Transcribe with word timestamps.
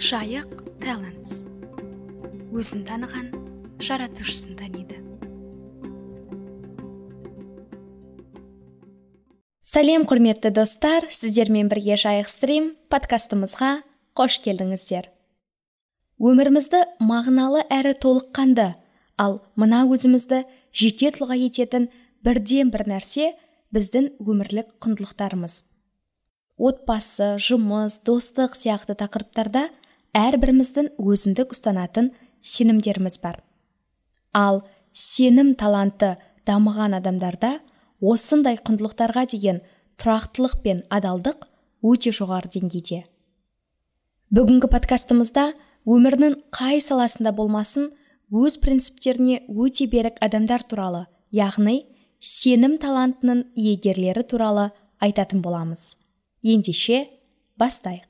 жайық 0.00 0.62
талантс 0.80 1.42
өзін 2.56 2.86
таныған 2.88 3.26
жаратушысын 3.84 4.54
таниды. 4.56 4.96
Сәлем 9.60 10.06
құрметті 10.08 10.54
достар 10.56 11.04
сіздермен 11.12 11.68
бірге 11.68 11.98
жайық 12.00 12.30
стрим 12.32 12.70
подкастымызға 12.88 13.82
қош 14.16 14.38
келдіңіздер. 14.46 15.10
Өмірімізді 16.16 16.80
мағыналы 17.04 17.66
әрі 17.68 17.92
толыққанды 18.00 18.70
ал 19.20 19.42
мына 19.60 19.82
өзімізді 19.84 20.46
жеке 20.72 21.12
тұлға 21.12 21.36
ететін 21.44 21.90
бірден 22.24 22.72
бір 22.72 22.86
нәрсе 22.94 23.34
біздің 23.76 24.14
өмірлік 24.24 24.72
құндылықтарымыз. 24.80 25.60
Отбасы 26.56 27.34
жұмыс 27.40 28.00
достық 28.04 28.56
сияқты 28.56 28.96
тақырыптарда 28.96 29.68
әрбіріміздің 30.16 30.92
өзіндік 30.98 31.54
ұстанатын 31.54 32.10
сенімдеріміз 32.42 33.20
бар. 33.22 33.40
Ал 34.32 34.62
сенім 34.92 35.54
таланты 35.54 36.16
дамыған 36.48 36.96
адамдарда 36.98 37.58
осындай 38.00 38.58
құндылықтарға 38.58 39.26
деген 39.30 39.60
тұрақтылық 40.00 40.60
пен 40.64 40.82
адалдық 40.90 41.46
өте 41.86 42.12
жоғары 42.14 42.50
деңгейде. 42.56 43.04
Бүгінгі 44.30 44.70
подкастымызда 44.72 45.50
өмірінің 45.90 46.36
қай 46.54 46.80
саласында 46.82 47.32
болмасын 47.36 47.90
өз 48.30 48.58
принциптеріне 48.62 49.40
өте 49.48 49.88
берік 49.90 50.20
адамдар 50.22 50.62
туралы 50.62 51.06
яғни 51.34 51.82
сенім 52.20 52.78
талантының 52.82 53.46
иегерлері 53.56 54.22
туралы 54.22 54.70
айтатын 55.00 55.42
боламыз. 55.42 55.96
Ендеше 56.42 57.06
бастайық. 57.60 58.09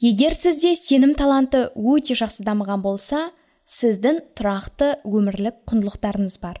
Егер 0.00 0.32
сізде 0.32 0.72
сенім 0.78 1.12
таланты 1.12 1.66
өте 1.76 2.14
жақсы 2.16 2.44
дамыған 2.46 2.80
болса 2.80 3.26
сіздің 3.68 4.22
тұрақты 4.38 4.94
өмірлік 5.04 5.60
құндылықтарыңыз 5.68 6.38
бар. 6.40 6.56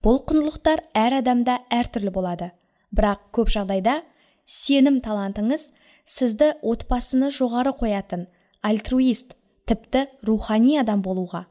Бұл 0.00 0.22
құндылықтар 0.24 0.86
әр 0.96 1.18
адамда 1.20 1.58
әртүрлі 1.68 2.12
болады. 2.14 2.50
Бірақ 2.96 3.28
көп 3.36 3.52
жағдайда 3.52 4.00
сенім 4.48 5.02
талантыңыз 5.04 5.68
сізді 6.08 6.54
отбасыны 6.64 7.28
жоғары 7.36 7.76
қоятын 7.76 8.26
альтруист 8.64 9.36
тіпті 9.68 10.06
рухани 10.24 10.78
адам 10.80 11.04
болуға. 11.04 11.44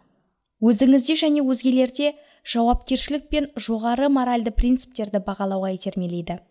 Өзіңізде 0.65 1.15
және 1.21 1.45
өзгелерде 1.45 2.15
жауапкершілік 2.41 3.29
пен 3.29 3.51
жоғары 3.53 4.09
моральды 4.09 4.51
принциптерді 4.51 5.21
бағалауға 5.23 5.75
итермелейді. 5.77 6.41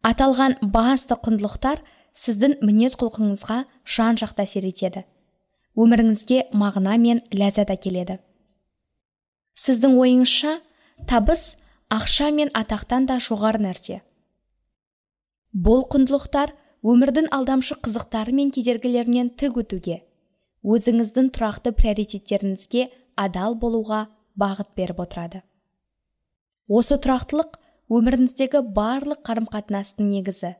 Аталған 0.00 0.56
басты 0.64 1.14
құндылықтар 1.20 1.84
сіздің 2.16 2.58
мінез 2.64 2.96
құлқыңызға 3.00 3.64
жан 3.84 4.18
жақты 4.20 4.44
әсер 4.44 4.66
етеді. 4.68 5.04
Өміріңізге 5.78 6.50
мағына 6.56 6.96
мен 6.98 7.22
ләззат 7.32 7.70
әкеледі. 7.74 8.18
Сіздің 9.54 9.96
ойыңызша 10.00 10.58
табыс 11.08 11.56
ақша 11.92 12.30
мен 12.34 12.50
атақтан 12.56 13.06
да 13.06 13.20
жоғары 13.22 13.62
нәрсе. 13.62 14.00
Бұл 15.54 15.86
құндылықтар 15.90 16.54
өмірдің 16.86 17.30
алдамшы 17.34 17.76
қызықтары 17.82 18.32
мен 18.34 18.50
кедергілерінен 18.54 19.34
тік 19.38 19.58
өтуге 19.62 20.00
өзіңіздің 20.64 21.30
тұрақты 21.34 21.72
приоритеттеріңізге 21.76 22.88
адал 23.16 23.56
болуға 23.56 24.06
бағыт 24.38 24.74
беріп 24.76 25.00
отырады. 25.04 25.42
Осы 26.68 26.98
тұрақтылық 27.00 27.56
өміріңіздегі 27.90 28.60
барлық 28.76 29.22
қарым 29.26 29.48
қатынастың 29.50 30.10
негізі. 30.12 30.54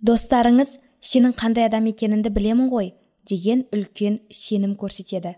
Достарыңыз 0.00 0.78
сенің 1.04 1.34
қандай 1.36 1.68
адам 1.68 1.86
екеніңді 1.90 2.32
білемін 2.32 2.70
ғой 2.72 2.92
деген 3.28 3.66
үлкен 3.74 4.20
сенім 4.32 4.74
көрсетеді. 4.80 5.34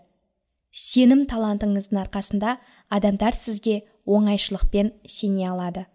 Сенім 0.71 1.25
талантыңыздың 1.29 1.99
арқасында 2.01 2.57
адамдар 2.89 3.35
сізге 3.37 3.83
оңайшылықпен 4.05 4.93
сене 5.05 5.49
алады. 5.51 5.85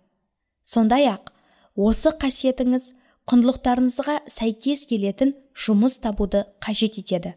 Сондай 0.62 1.09
ақ 1.10 1.32
осы 1.75 2.12
қасиетіңіз 2.20 2.93
құндылықтарыңызға 3.28 4.20
сәйкес 4.31 4.84
келетін 4.88 5.34
жұмыс 5.56 5.98
табуды 6.04 6.44
қажет 6.64 7.00
етеді. 7.00 7.34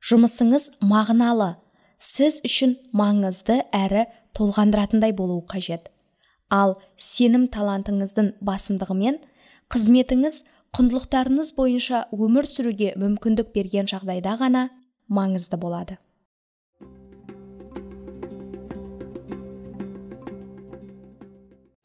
Жұмысыңыз 0.00 0.70
мағыналы 0.80 1.56
сіз 2.00 2.40
үшін 2.46 2.76
маңызды 2.96 3.60
әрі 3.76 4.06
толғандыратындай 4.36 5.12
болуы 5.16 5.42
қажет. 5.50 5.90
Ал 6.48 6.78
сенім 6.96 7.48
талантыңыздың 7.52 8.32
басымдығымен 8.40 9.20
қызметіңіз 9.70 10.36
құндылықтарыңыз 10.74 11.52
бойынша 11.54 11.98
өмір 12.10 12.46
сүруге 12.48 12.94
мүмкіндік 12.98 13.52
берген 13.54 13.86
жағдайда 13.90 14.32
ғана 14.40 14.62
маңызды 15.06 15.58
болады. 15.62 15.98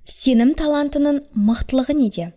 Сенім 0.06 0.56
талантының 0.58 1.20
мықтылығы 1.38 1.94
неде? 1.98 2.32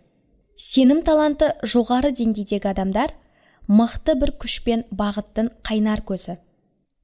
Сенім 0.53 1.01
таланты 1.07 1.47
жоғары 1.65 2.11
деңгейдегі 2.13 2.69
адамдар 2.69 3.15
мықты 3.65 4.13
бір 4.21 4.35
күш 4.43 4.59
пен 4.65 4.83
бағыттың 4.93 5.49
қайнар 5.65 6.03
көзі. 6.05 6.37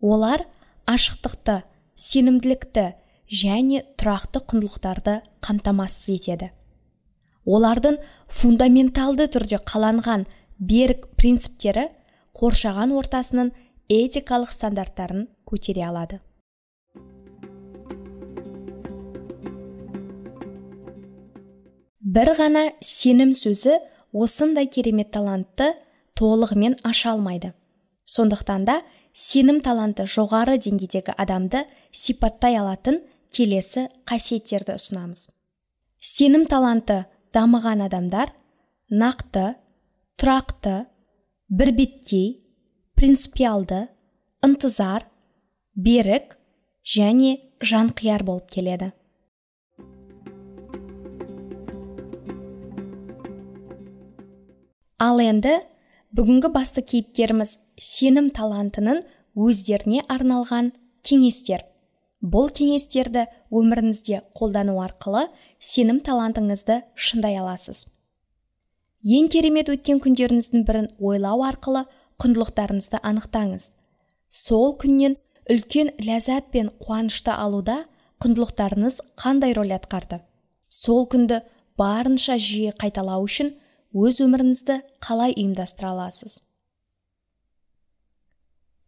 Олар 0.06 0.46
ашықтықты 0.86 1.64
сенімділікті 1.98 2.86
және 3.42 3.82
тұрақты 3.98 4.44
құндылықтарды 4.46 5.18
қамтамасыз 5.42 6.14
етеді. 6.20 6.52
Олардың 7.46 8.00
фундаменталды 8.28 9.28
түрде 9.32 9.62
қаланған 9.62 10.26
берік 10.60 11.08
принциптері 11.18 11.90
қоршаған 12.36 12.94
ортасының 12.98 13.52
этикалық 13.90 14.52
стандарттарын 14.52 15.28
көтере 15.46 15.86
алады. 15.88 16.20
Бір 22.16 22.32
ғана 22.38 22.70
сенім 22.82 23.34
сөзі 23.36 23.80
осындай 24.16 24.70
керемет 24.72 25.12
талантты 25.12 25.74
толығымен 26.16 26.78
аша 26.88 27.12
алмайды. 27.12 27.52
Сондықтан 28.06 28.64
да 28.66 28.82
сенім 29.12 29.60
таланты 29.66 30.06
жоғары 30.08 30.56
деңгейдегі 30.62 31.16
адамды 31.18 31.66
сипаттай 31.92 32.56
алатын 32.60 33.02
келесі 33.36 33.90
қасиеттерді 34.08 34.78
ұсынамыз. 34.78 35.28
Сенім 36.00 36.46
таланты 36.48 37.04
дамыған 37.36 37.84
адамдар 37.86 38.32
нақты 38.90 39.46
тұрақты 40.22 40.76
бірбеткей 41.52 42.30
принципиалды 42.96 43.86
ынтызар 44.46 45.04
берік 45.76 46.38
және 46.88 47.36
жанқияр 47.60 48.24
болып 48.24 48.48
келеді. 48.56 48.94
Ал 54.96 55.20
енді 55.20 55.58
бүгінгі 56.16 56.54
басты 56.56 56.86
кейіпкеріміз 56.88 57.58
сенім 57.76 58.30
талантының 58.32 59.04
өздеріне 59.36 60.06
арналған 60.08 60.72
кеңестер. 61.04 61.66
Бұл 62.22 62.50
кеңестерді 62.56 63.26
өміріңізде 63.52 64.22
қолдану 64.38 64.78
арқылы 64.84 65.28
сенім 65.60 66.00
талантыңызды 66.06 66.82
шыңдай 66.96 67.38
аласыз. 67.42 67.86
Ең 69.06 69.28
керемет 69.30 69.70
өткен 69.70 70.00
күндеріңіздің 70.02 70.64
бірін 70.66 70.88
ойлау 71.00 71.44
арқылы 71.46 71.84
құндылықтарыңызды 72.24 73.02
анықтаңыз. 73.04 73.74
Сол 74.30 74.74
күннен 74.82 75.18
үлкен 75.52 75.92
ләззат 76.02 76.50
пен 76.54 76.72
қуанышты 76.82 77.36
алуда 77.36 77.84
құндылықтарыңыз 78.24 79.02
қандай 79.20 79.54
рөл 79.54 79.76
атқарды? 79.76 80.24
Сол 80.70 81.06
күнді 81.12 81.44
барынша 81.78 82.40
жиі 82.42 82.74
қайталау 82.80 83.28
үшін 83.28 83.54
өз 83.94 84.24
өміріңізді 84.26 84.80
қалай 85.06 85.36
ұйымдастыра 85.36 85.92
аласыз? 85.94 86.40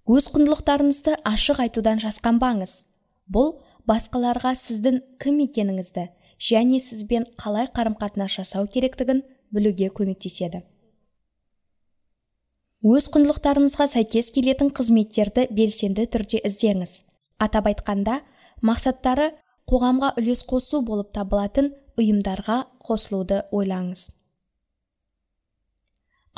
Өз 0.08 0.32
құндылықтарыңызды 0.34 1.18
ашық 1.28 1.62
айтудан 1.68 2.00
жасқанбаңыз. 2.02 2.86
Бұл 3.32 3.58
басқаларға 3.88 4.54
сіздің 4.58 5.02
кім 5.22 5.42
екеніңізді 5.48 6.08
және 6.50 6.80
сізбен 6.84 7.28
қалай 7.40 7.70
қарым 7.74 7.98
қатынас 8.00 8.38
жасау 8.40 8.68
керектігін 8.68 9.24
білуге 9.52 9.90
көмектеседі. 9.90 10.64
Өз 12.86 13.08
құндылықтарыңызға 13.14 13.88
сәйкес 13.90 14.30
келетін 14.36 14.70
қызметтерді 14.76 15.48
белсенді 15.52 16.06
түрде 16.14 16.44
іздеңіз. 16.46 17.02
Атап 17.42 17.72
айтқанда 17.72 18.22
мақсаттары 18.62 19.32
қоғамға 19.68 20.14
үлес 20.22 20.46
қосу 20.48 20.84
болып 20.86 21.10
табылатын 21.16 21.74
ұйымдарға 21.98 22.62
қосылуды 22.86 23.42
ойлаңыз. 23.52 24.08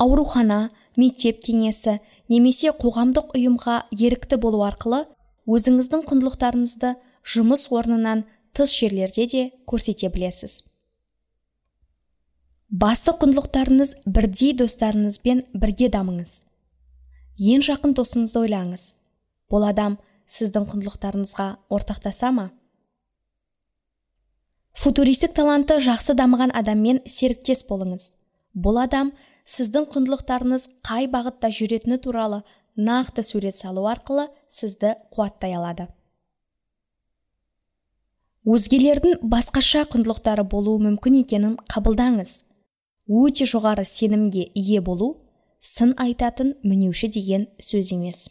Аурухана 0.00 0.70
мектеп 0.96 1.42
кеңесі 1.44 1.98
немесе 2.32 2.72
қоғамдық 2.72 3.34
ұйымға 3.36 3.76
ерікті 3.92 4.40
болу 4.40 4.64
арқылы 4.64 5.04
өзіңіздің 5.50 6.04
құндылықтарыңызды 6.10 6.94
жұмыс 7.34 7.66
орнынан 7.74 8.24
тыс 8.54 8.74
жерлерде 8.76 9.26
де 9.26 9.42
көрсете 9.66 10.10
білесіз. 10.14 10.60
Басты 12.70 13.14
құндылықтарыңыз 13.18 13.96
бірдей 14.06 14.54
достарыңызбен 14.54 15.42
бірге 15.58 15.88
дамыңыз. 15.90 16.44
Ең 17.40 17.64
жақын 17.66 17.96
досыңызды 17.98 18.44
ойлаңыз. 18.44 18.84
Бұл 19.50 19.66
адам 19.66 19.96
сіздің 20.30 20.68
құндылықтарыңызға 20.70 21.48
ортақтаса 21.74 22.30
ма? 22.36 22.50
Футуристік 24.78 25.34
таланты 25.34 25.80
жақсы 25.82 26.14
дамыған 26.14 26.54
адаммен 26.54 27.02
серіктес 27.10 27.64
болыңыз. 27.66 28.14
Бұл 28.54 28.78
адам 28.84 29.10
сіздің 29.50 29.88
құндылықтарыңыз 29.90 30.68
қай 30.86 31.10
бағытта 31.10 31.50
жүретіні 31.50 31.98
туралы 32.04 32.44
нақты 32.88 33.22
сурет 33.22 33.56
салу 33.56 33.86
арқылы 33.90 34.28
сізді 34.48 34.94
қуаттай 35.12 35.54
алады. 35.58 35.88
Өзгелердің 38.48 39.20
басқаша 39.20 39.84
құндылықтары 39.92 40.46
болуы 40.48 40.80
мүмкін 40.80 41.20
екенін 41.20 41.56
қабылдаңыз. 41.68 42.44
Өте 43.10 43.44
жоғары 43.44 43.84
сенімге 43.84 44.46
ие 44.54 44.80
болу 44.80 45.10
сын 45.60 45.92
айтатын 46.00 46.54
мінеуші 46.64 47.10
деген 47.12 47.48
сөз 47.60 47.92
емес. 47.92 48.28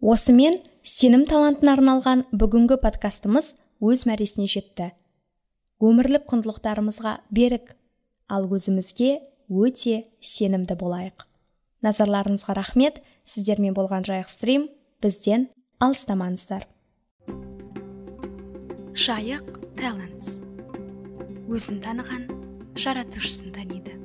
Осымен 0.00 0.62
сенім 0.80 1.26
талантына 1.28 1.74
арналған 1.76 2.22
бүгінгі 2.32 2.78
подкастымыз 2.80 3.50
өз 3.84 4.06
мәресіне 4.08 4.48
жетті. 4.48 4.92
Өмірлік 5.84 6.24
құндылықтарымызға 6.30 7.18
берік. 7.28 7.74
Ал 8.28 8.46
өзімізге 8.48 9.18
өте 9.48 10.04
сенімді 10.20 10.76
болайық. 10.78 11.24
Назарларыңызға 11.84 12.56
рахмет. 12.58 13.02
Сіздермен 13.28 13.74
болған 13.76 14.06
жайық 14.08 14.28
стрим 14.30 14.68
бізден 15.04 15.48
алыстамаңыздар. 15.84 16.64
Жайық 18.98 19.60
талантс 19.78 20.38
өзін 21.48 21.82
таныған 21.84 22.26
жаратушысын 22.80 23.52
таниды. 23.54 23.97